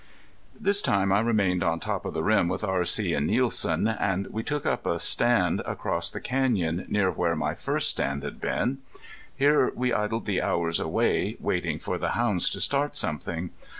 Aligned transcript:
This 0.59 0.81
time 0.81 1.11
I 1.11 1.19
remained 1.19 1.61
on 1.61 1.79
top 1.79 2.05
of 2.05 2.15
the 2.15 2.23
rim 2.23 2.47
with 2.47 2.63
R.C. 2.63 3.13
and 3.13 3.27
Nielsen; 3.27 3.87
and 3.87 4.25
we 4.33 4.41
took 4.41 4.65
up 4.65 4.87
a 4.87 4.97
stand 4.97 5.59
across 5.63 6.09
the 6.09 6.19
canyon, 6.19 6.87
near 6.89 7.11
where 7.11 7.35
my 7.35 7.53
first 7.53 7.87
stand 7.91 8.23
had 8.23 8.41
been. 8.41 8.79
Here 9.35 9.71
we 9.75 9.93
idled 9.93 10.25
the 10.25 10.41
hours 10.41 10.79
away 10.79 11.37
waiting 11.39 11.77
for 11.77 11.99
the 11.99 12.13
hounds 12.17 12.49
to 12.49 12.61
start 12.61 12.95
something. 12.97 13.51